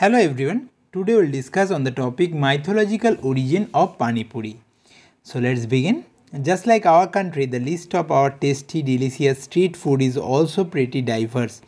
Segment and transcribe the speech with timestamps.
[0.00, 0.70] Hello everyone.
[0.94, 4.58] Today we'll discuss on the topic mythological origin of Pani Puri.
[5.22, 6.06] So let's begin.
[6.40, 11.02] Just like our country, the list of our tasty, delicious street food is also pretty
[11.02, 11.60] diverse.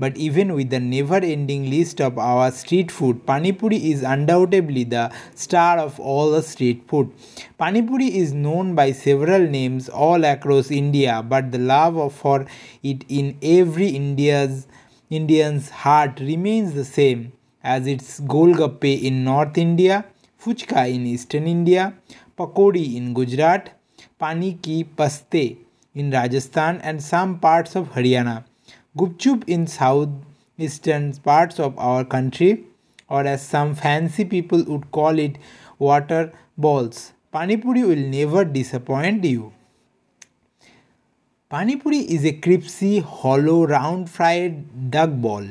[0.00, 4.82] But even with the never ending list of our street food, Pani Puri is undoubtedly
[4.82, 7.12] the star of all the street food.
[7.56, 12.46] Pani Puri is known by several names all across India, but the love for
[12.82, 14.66] it in every India's
[15.08, 17.30] Indian's heart remains the same
[17.66, 20.04] as its Golgappe in North India,
[20.40, 21.94] Fuchka in Eastern India,
[22.38, 23.70] Pakodi in Gujarat,
[24.20, 25.56] Pani Ki Patashe
[25.94, 28.44] in Rajasthan and some parts of Haryana,
[28.96, 32.64] Gupchup in southeastern parts of our country,
[33.08, 35.36] or as some fancy people would call it,
[35.80, 37.12] water balls.
[37.32, 39.52] Pani Puri will never disappoint you.
[41.48, 45.46] Pani Puri is a crispy, hollow, round fried duck ball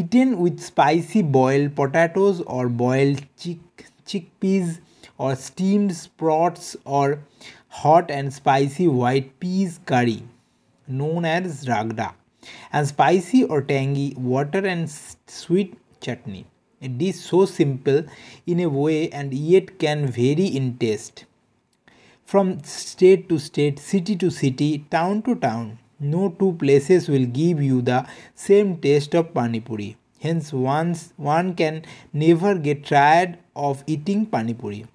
[0.00, 4.80] eaten with spicy boiled potatoes or boiled chick- chickpeas
[5.18, 7.20] or steamed sprouts or
[7.82, 10.22] hot and spicy white peas curry
[10.86, 12.08] known as ragda
[12.72, 14.90] and spicy or tangy water and
[15.26, 16.46] sweet chutney.
[16.80, 18.04] A dish so simple
[18.46, 21.26] in a way and yet can vary in taste.
[22.24, 27.62] From state to state city to city town to town no two places will give
[27.62, 29.96] you the same taste of pani puri.
[30.20, 34.86] Hence, once one can never get tired of eating pani puri.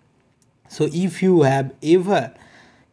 [0.70, 2.34] So, if you have ever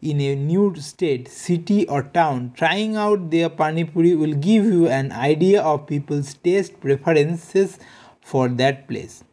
[0.03, 4.87] in a new state, city, or town, trying out their pani puri will give you
[4.89, 7.79] an idea of people's taste preferences
[8.21, 9.25] for that place.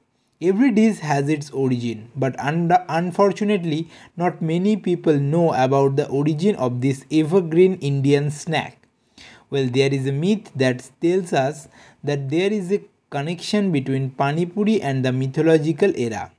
[0.42, 6.56] Every dish has its origin, but un- unfortunately, not many people know about the origin
[6.56, 8.88] of this evergreen Indian snack.
[9.52, 11.67] Well, there is a myth that tells us
[12.03, 16.31] that there is a connection between Pani Puri and the mythological era.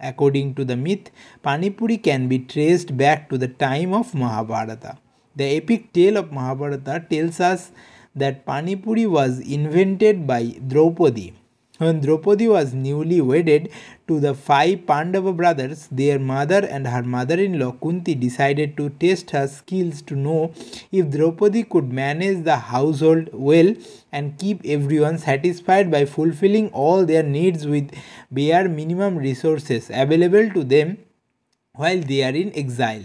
[0.00, 1.10] According to the myth,
[1.42, 4.96] Pani Puri can be traced back to the time of Mahabharata.
[5.36, 7.70] The epic tale of Mahabharata tells us
[8.16, 11.34] that Pani Puri was invented by Draupadi
[11.82, 13.68] when Draupadi was newly wedded
[14.06, 18.90] to the five Pandava brothers, their mother and her mother in law Kunti decided to
[18.90, 20.52] test her skills to know
[20.92, 23.74] if Draupadi could manage the household well
[24.12, 27.90] and keep everyone satisfied by fulfilling all their needs with
[28.30, 30.98] bare minimum resources available to them
[31.74, 33.02] while they are in exile.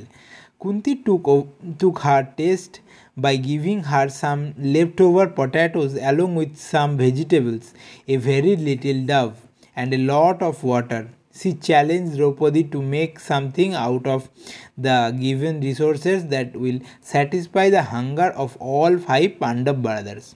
[0.62, 1.48] Kunti took,
[1.80, 2.82] took her test
[3.18, 7.74] by giving her some leftover potatoes along with some vegetables,
[8.08, 9.42] a very little dove,
[9.76, 11.10] and a lot of water.
[11.34, 14.30] She challenged Draupadi to make something out of
[14.78, 20.36] the given resources that will satisfy the hunger of all five Pandav brothers.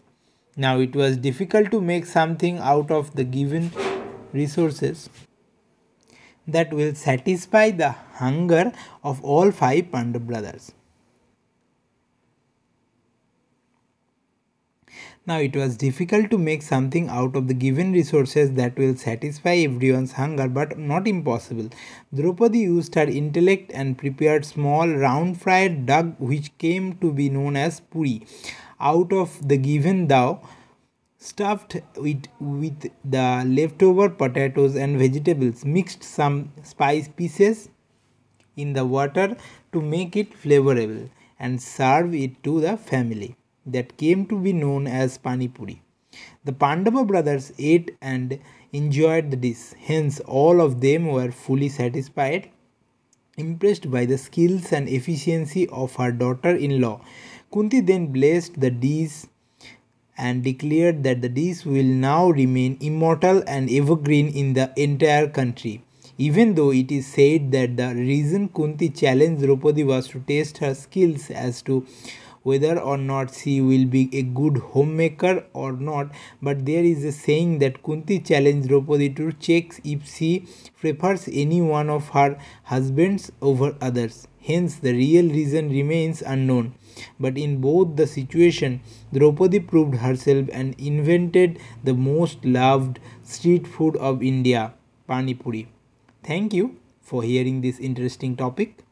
[0.58, 3.72] Now it was difficult to make something out of the given
[4.34, 5.10] resources
[6.48, 8.72] that will satisfy the hunger
[9.04, 10.74] of all five Pandav brothers.
[15.26, 19.56] Now it was difficult to make something out of the given resources that will satisfy
[19.56, 21.70] everyone's hunger but not impossible.
[22.14, 27.56] Draupadi used her intellect and prepared small round fried duck which came to be known
[27.56, 28.26] as puri
[28.80, 30.42] out of the given dough
[31.18, 37.70] stuffed it with the leftover potatoes and vegetables mixed some spice pieces
[38.56, 39.38] in the water
[39.72, 41.10] to make it flavorable
[41.40, 45.82] and serve it to the family that came to be known as Pani Puri.
[46.44, 48.40] The Pandava brothers ate and
[48.74, 52.50] enjoyed the dish, hence, all of them were fully satisfied.
[53.38, 57.02] Impressed by the skills and efficiency of her daughter in law,
[57.52, 59.26] Kunti then blessed the dish
[60.18, 65.84] and declared that the dish will now remain immortal and evergreen in the entire country.
[66.18, 70.76] Even though it is said that the reason Kunti challenged Draupadi was to test her
[70.76, 71.86] skills as to
[72.44, 77.12] whether or not she will be a good homemaker or not but there is a
[77.12, 80.46] saying that kunti challenged draupadi to check if she
[80.80, 84.28] prefers any one of her husbands over others.
[84.44, 86.74] Hence the real reason remains unknown.
[87.20, 88.82] But in both the situation
[89.14, 94.74] draupadi proved herself and invented the most loved street food of india
[95.08, 95.68] pani puri.
[96.24, 98.84] Thank you for hearing this interesting topic